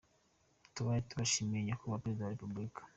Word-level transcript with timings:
Tubaye 0.73 0.99
tubashimiye 1.09 1.61
nyakubahwa 1.63 2.01
Perezida 2.03 2.23
wa 2.25 2.33
Repubulika. 2.33 2.81